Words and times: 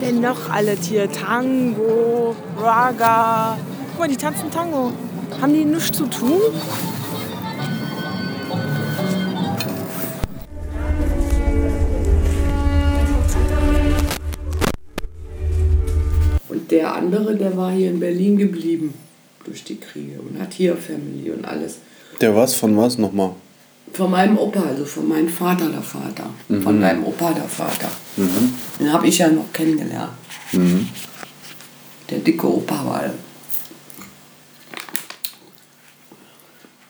denn 0.00 0.20
noch 0.20 0.50
alle 0.50 0.76
hier? 0.76 1.10
Tango, 1.10 2.34
Raga. 2.58 3.58
Guck 3.90 3.98
mal, 3.98 4.08
die 4.08 4.16
tanzen 4.16 4.50
Tango. 4.50 4.92
Haben 5.40 5.52
die 5.52 5.64
nichts 5.64 5.96
zu 5.96 6.06
tun? 6.06 6.40
Und 16.48 16.70
der 16.70 16.94
andere, 16.94 17.36
der 17.36 17.56
war 17.56 17.72
hier 17.72 17.90
in 17.90 18.00
Berlin 18.00 18.36
geblieben 18.36 18.94
durch 19.44 19.64
die 19.64 19.78
Kriege 19.78 20.20
und 20.20 20.40
hat 20.40 20.54
hier 20.54 20.76
Family 20.76 21.30
und 21.30 21.44
alles. 21.44 21.78
Der 22.20 22.34
was 22.34 22.54
von 22.54 22.76
was 22.76 22.98
nochmal? 22.98 23.32
Von 23.92 24.10
meinem 24.10 24.38
Opa, 24.38 24.60
also 24.60 24.84
von 24.84 25.08
meinem 25.08 25.28
Vater 25.28 25.68
der 25.68 25.82
Vater. 25.82 26.30
Von 26.62 26.80
meinem 26.80 27.04
Opa 27.04 27.32
der 27.32 27.44
Vater. 27.44 27.90
Den 28.78 28.92
habe 28.92 29.06
ich 29.08 29.18
ja 29.18 29.28
noch 29.28 29.52
kennengelernt. 29.52 30.12
Der 32.08 32.18
dicke 32.18 32.46
Opa 32.46 32.84
war. 32.84 33.10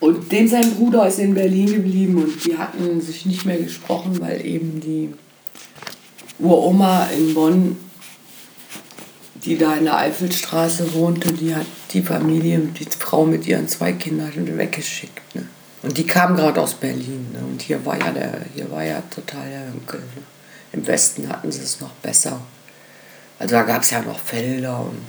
Und 0.00 0.30
dem 0.30 0.46
sein 0.46 0.74
Bruder 0.74 1.08
ist 1.08 1.18
in 1.18 1.34
Berlin 1.34 1.66
geblieben 1.66 2.22
und 2.22 2.44
die 2.44 2.58
hatten 2.58 3.00
sich 3.00 3.24
nicht 3.24 3.46
mehr 3.46 3.56
gesprochen, 3.56 4.20
weil 4.20 4.44
eben 4.44 4.80
die 4.80 5.14
Uroma 6.38 7.06
in 7.06 7.32
Bonn, 7.32 7.76
die 9.44 9.56
da 9.56 9.76
in 9.76 9.84
der 9.84 9.96
Eifelstraße 9.96 10.92
wohnte, 10.92 11.32
die 11.32 11.54
hat 11.54 11.66
die 11.92 12.02
Familie, 12.02 12.58
die 12.58 12.86
Frau 12.98 13.24
mit 13.24 13.46
ihren 13.46 13.66
zwei 13.66 13.92
Kindern 13.92 14.32
weggeschickt. 14.58 15.34
Ne? 15.34 15.46
Und 15.84 15.98
die 15.98 16.06
kam 16.06 16.34
gerade 16.34 16.60
aus 16.60 16.74
Berlin. 16.74 17.26
Ne? 17.32 17.40
Und 17.40 17.60
hier 17.60 17.84
war 17.84 17.98
ja 17.98 18.10
der, 18.10 18.40
hier 18.54 18.70
war 18.70 18.82
ja 18.82 19.02
total 19.14 19.48
der 19.48 19.66
Hünkel. 19.66 20.00
Ne? 20.00 20.22
Im 20.72 20.86
Westen 20.86 21.28
hatten 21.28 21.52
sie 21.52 21.62
es 21.62 21.80
noch 21.80 21.90
besser. 22.02 22.40
Also 23.38 23.54
da 23.54 23.62
gab 23.64 23.82
es 23.82 23.90
ja 23.90 24.00
noch 24.00 24.18
Felder 24.18 24.80
und 24.80 25.02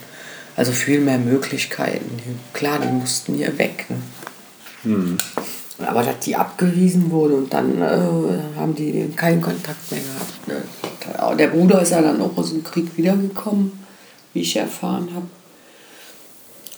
also 0.57 0.73
viel 0.73 0.99
mehr 0.99 1.17
Möglichkeiten. 1.17 2.19
Klar, 2.53 2.79
die 2.79 2.89
mussten 2.91 3.35
hier 3.35 3.57
weg. 3.57 3.85
Ne? 4.83 5.17
Aber 5.79 6.03
dass 6.03 6.19
die 6.19 6.35
abgewiesen 6.35 7.09
wurde 7.09 7.35
und 7.35 7.53
dann 7.53 7.81
äh, 7.81 8.57
haben 8.57 8.75
die 8.75 9.11
keinen 9.15 9.41
Kontakt 9.41 9.91
mehr 9.91 10.01
gehabt. 10.01 10.47
Ne? 10.47 11.37
Der 11.37 11.47
Bruder 11.47 11.81
ist 11.81 11.91
ja 11.91 12.01
dann 12.01 12.21
auch 12.21 12.37
aus 12.37 12.49
dem 12.49 12.63
Krieg 12.63 12.97
wiedergekommen, 12.97 13.71
wie 14.33 14.41
ich 14.41 14.55
erfahren 14.55 15.09
habe. 15.13 15.27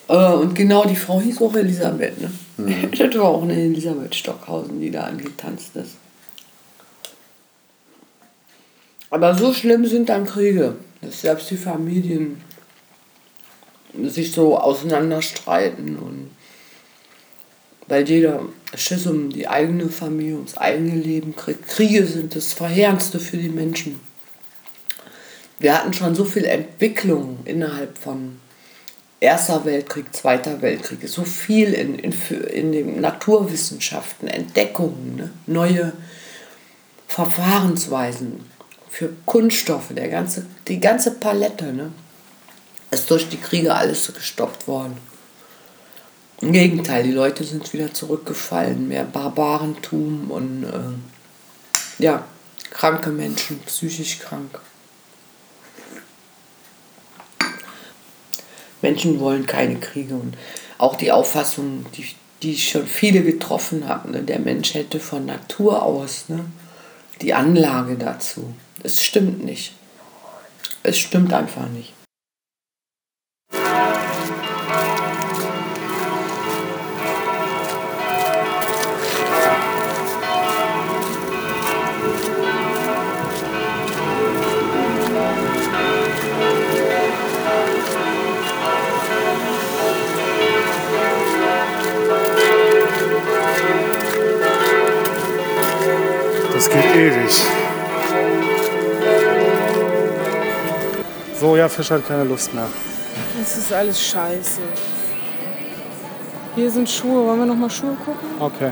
Äh, 0.08 0.34
und 0.34 0.56
genau 0.56 0.86
die 0.86 0.96
Frau 0.96 1.22
hieß 1.22 1.42
auch 1.42 1.56
Elisabeth. 1.56 2.16
Ne? 2.22 2.90
das 2.98 3.16
war 3.16 3.26
auch 3.26 3.44
eine 3.44 3.56
Elisabeth 3.56 4.16
Stockhausen, 4.16 4.80
die 4.80 4.92
da 4.92 5.04
angetanzt 5.04 5.76
ist. 5.76 5.96
Aber 9.10 9.36
so 9.36 9.54
schlimm 9.54 9.86
sind 9.86 10.10
dann 10.10 10.26
Kriege, 10.26 10.76
dass 11.02 11.22
selbst 11.22 11.50
die 11.50 11.58
Familien 11.58 12.42
sich 14.04 14.32
so 14.32 14.58
auseinanderstreiten 14.58 15.98
und 15.98 16.32
weil 17.88 18.08
jeder 18.08 18.42
Schiss 18.76 19.08
um 19.08 19.30
die 19.30 19.48
eigene 19.48 19.88
Familie, 19.88 20.36
ums 20.36 20.58
eigene 20.58 20.96
Leben 20.96 21.36
kriegt. 21.36 21.68
Kriege 21.70 22.06
sind 22.06 22.36
das 22.36 22.52
Verheerendste 22.52 23.18
für 23.18 23.38
die 23.38 23.50
Menschen. 23.50 24.02
Wir 25.58 25.74
hatten 25.74 25.94
schon 25.94 26.14
so 26.14 26.26
viel 26.26 26.44
Entwicklung 26.44 27.40
innerhalb 27.46 27.98
von 27.98 28.40
Erster 29.20 29.66
Weltkrieg, 29.66 30.14
Zweiter 30.14 30.62
Weltkrieg, 30.62 31.08
so 31.08 31.24
viel 31.24 31.74
in, 31.74 31.98
in, 31.98 32.14
in 32.52 32.72
den 32.72 33.02
Naturwissenschaften, 33.02 34.28
Entdeckungen, 34.28 35.16
ne? 35.16 35.32
neue 35.48 35.94
Verfahrensweisen 37.08 38.46
für 38.90 39.10
Kunststoffe, 39.26 39.90
der 39.90 40.10
ganze, 40.10 40.46
die 40.68 40.80
ganze 40.80 41.12
Palette. 41.12 41.74
Ne? 41.74 41.92
Ist 42.92 43.10
durch 43.10 43.28
die 43.28 43.38
Kriege 43.38 43.74
alles 43.74 44.12
gestoppt 44.14 44.68
worden. 44.68 44.98
Im 46.42 46.52
Gegenteil, 46.52 47.04
die 47.04 47.12
Leute 47.12 47.44
sind 47.44 47.74
wieder 47.74 47.94
zurückgefallen, 47.94 48.88
mehr 48.88 49.06
Barbarentum 49.06 50.30
und 50.30 50.64
äh, 50.64 52.04
ja, 52.04 52.24
kranke 52.70 53.10
Menschen, 53.10 53.60
psychisch 53.62 54.20
krank. 54.20 54.60
Menschen 58.82 59.20
wollen 59.20 59.46
keine 59.46 59.78
Kriege 59.78 60.14
und 60.14 60.36
auch 60.78 60.96
die 60.96 61.12
Auffassung, 61.12 61.86
die, 61.96 62.06
die 62.44 62.58
schon 62.58 62.86
viele 62.86 63.24
getroffen 63.24 63.88
haben, 63.88 64.12
ne, 64.12 64.22
der 64.22 64.40
Mensch 64.40 64.74
hätte 64.74 65.00
von 65.00 65.26
Natur 65.26 65.84
aus 65.84 66.26
ne, 66.30 66.46
die 67.22 67.34
Anlage 67.34 67.96
dazu. 67.96 68.54
Es 68.84 69.04
stimmt 69.04 69.44
nicht. 69.44 69.74
Es 70.84 70.98
stimmt 70.98 71.34
einfach 71.34 71.68
nicht. 71.70 71.94
Das 96.68 96.76
geht 96.76 96.96
ewig. 96.96 97.46
So, 101.40 101.56
ja, 101.56 101.70
Fisch 101.70 101.92
hat 101.92 102.06
keine 102.08 102.24
Lust 102.26 102.54
mehr. 102.54 102.68
Das 103.40 103.58
ist 103.58 103.72
alles 103.72 104.02
scheiße. 104.02 104.62
Hier 106.56 106.72
sind 106.72 106.90
Schuhe. 106.90 107.26
Wollen 107.26 107.40
wir 107.40 107.46
noch 107.46 107.56
mal 107.56 107.70
Schuhe 107.70 107.96
gucken? 108.04 108.28
Okay. 108.40 108.72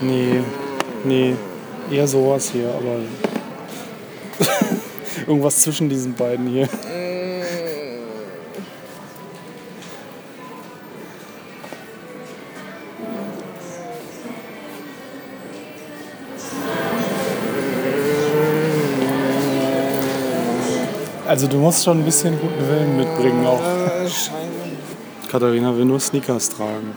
Nee, 0.00 0.40
nee, 1.04 1.34
eher 1.90 2.06
sowas 2.06 2.50
hier, 2.50 2.68
aber 2.68 2.98
irgendwas 5.26 5.60
zwischen 5.62 5.88
diesen 5.88 6.12
beiden 6.14 6.46
hier. 6.48 6.68
Also 21.32 21.46
du 21.46 21.56
musst 21.56 21.82
schon 21.82 22.00
ein 22.00 22.04
bisschen 22.04 22.38
guten 22.38 22.68
Willen 22.68 22.94
mitbringen 22.94 23.46
auch. 23.46 23.58
Katharina 25.30 25.74
will 25.74 25.86
nur 25.86 25.98
Sneakers 25.98 26.50
tragen. 26.50 26.92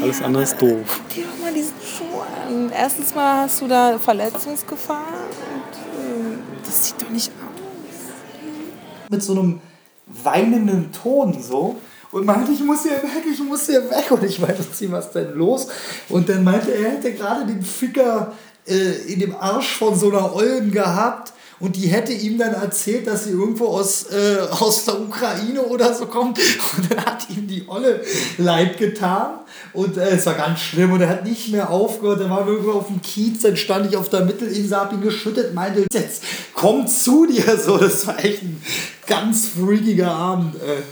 Alles 0.00 0.22
andere 0.22 0.44
ist 0.44 0.56
doof. 0.56 1.02
Dir 1.14 1.24
doch 1.24 1.44
mal 1.44 1.52
diesen 1.52 1.74
Schuh 1.82 2.22
an. 2.22 2.72
Erstens 2.74 3.14
mal 3.14 3.42
hast 3.42 3.60
du 3.60 3.68
da 3.68 3.98
Verletzungsgefahr. 3.98 5.04
Und, 5.04 5.76
äh, 5.76 6.38
das 6.64 6.86
sieht 6.86 7.02
doch 7.02 7.10
nicht 7.10 7.30
aus. 7.30 9.10
mit 9.10 9.22
so 9.22 9.32
einem 9.32 9.60
weinenden 10.06 10.90
Ton 10.92 11.36
so 11.38 11.76
und 12.12 12.24
meinte, 12.24 12.52
ich 12.52 12.64
muss 12.64 12.84
hier 12.84 13.02
weg, 13.02 13.22
ich 13.30 13.40
muss 13.40 13.66
hier 13.66 13.82
weg. 13.90 14.10
Und 14.12 14.24
ich 14.24 14.38
meinte, 14.38 14.64
was 14.90 15.12
denn 15.12 15.34
los? 15.34 15.68
Und 16.08 16.26
dann 16.30 16.42
meinte 16.42 16.72
er, 16.72 16.86
er 16.86 16.92
hätte 16.92 17.12
gerade 17.12 17.44
den 17.44 17.60
Ficker 17.60 18.32
äh, 18.66 19.12
in 19.12 19.20
dem 19.20 19.34
Arsch 19.34 19.76
von 19.76 19.98
so 19.98 20.10
einer 20.10 20.34
Ollen 20.34 20.70
gehabt. 20.70 21.32
Und 21.58 21.76
die 21.76 21.86
hätte 21.86 22.12
ihm 22.12 22.36
dann 22.36 22.52
erzählt, 22.52 23.06
dass 23.06 23.24
sie 23.24 23.30
irgendwo 23.30 23.68
aus, 23.68 24.10
äh, 24.10 24.38
aus 24.50 24.84
der 24.84 25.00
Ukraine 25.00 25.62
oder 25.62 25.94
so 25.94 26.04
kommt. 26.04 26.38
Und 26.76 26.90
dann 26.90 27.04
hat 27.06 27.30
ihm 27.30 27.46
die 27.48 27.64
Olle 27.66 28.02
leid 28.36 28.76
getan. 28.76 29.40
Und 29.72 29.96
äh, 29.96 30.10
es 30.10 30.26
war 30.26 30.34
ganz 30.34 30.60
schlimm. 30.60 30.92
Und 30.92 31.00
er 31.00 31.08
hat 31.08 31.24
nicht 31.24 31.50
mehr 31.50 31.70
aufgehört. 31.70 32.20
Dann 32.20 32.30
waren 32.30 32.46
wir 32.46 32.52
irgendwo 32.52 32.72
auf 32.72 32.88
dem 32.88 33.00
Kiez. 33.00 33.40
Dann 33.40 33.56
stand 33.56 33.90
ich 33.90 33.96
auf 33.96 34.10
der 34.10 34.26
Mittelinsel, 34.26 34.76
hab 34.76 34.92
ihn 34.92 35.00
geschüttet, 35.00 35.54
meinte, 35.54 35.86
jetzt 35.90 36.22
komm 36.52 36.86
zu 36.86 37.26
dir. 37.26 37.56
So, 37.56 37.78
das 37.78 38.06
war 38.06 38.22
echt 38.22 38.42
ein 38.42 38.62
ganz 39.06 39.48
freakiger 39.48 40.10
Abend. 40.10 40.56
Äh. 40.56 40.82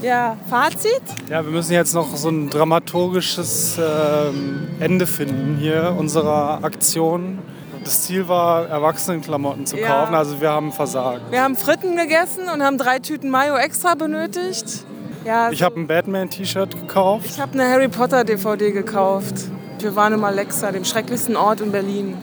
Ja, 0.00 0.36
Fazit? 0.48 1.02
Ja, 1.28 1.44
wir 1.44 1.52
müssen 1.52 1.72
jetzt 1.72 1.94
noch 1.94 2.16
so 2.16 2.28
ein 2.28 2.48
dramaturgisches 2.50 3.78
ähm, 3.78 4.68
Ende 4.80 5.06
finden 5.06 5.56
hier 5.60 5.94
unserer 5.98 6.64
Aktion. 6.64 7.38
Das 7.84 8.02
Ziel 8.02 8.28
war, 8.28 8.68
Erwachsenenklamotten 8.68 9.66
zu 9.66 9.76
Ja. 9.76 9.88
kaufen, 9.88 10.14
also 10.14 10.40
wir 10.40 10.50
haben 10.50 10.72
versagt. 10.72 11.20
Wir 11.30 11.42
haben 11.42 11.56
Fritten 11.56 11.96
gegessen 11.96 12.48
und 12.52 12.62
haben 12.62 12.78
drei 12.78 13.00
Tüten 13.00 13.28
Mayo 13.30 13.56
extra 13.56 13.94
benötigt. 13.94 14.84
Ja, 15.24 15.50
Ich 15.50 15.62
habe 15.62 15.78
ein 15.80 15.86
Batman-T-Shirt 15.86 16.80
gekauft. 16.80 17.26
ich 17.26 17.40
habe 17.40 17.52
eine 17.54 17.68
Harry 17.68 17.88
Potter 17.88 18.24
DVD 18.24 18.72
gekauft. 18.72 19.34
Wir 19.80 19.94
waren 19.96 20.12
im 20.14 20.24
Alexa, 20.24 20.70
dem 20.72 20.84
schrecklichsten 20.84 21.36
Ort 21.36 21.60
in 21.60 21.70
Berlin. 21.72 22.16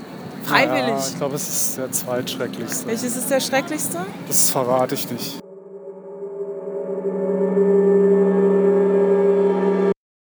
Freiwillig. 0.43 0.87
Ja, 0.89 0.97
ich 0.97 1.17
glaube, 1.17 1.35
es 1.35 1.47
ist 1.47 1.77
der 1.77 1.91
zweitschrecklichste. 1.91 2.87
Welches 2.87 3.15
ist 3.17 3.29
der 3.29 3.39
schrecklichste? 3.41 3.97
Das 4.27 4.49
verrate 4.49 4.95
ich 4.95 5.09
nicht. 5.11 5.39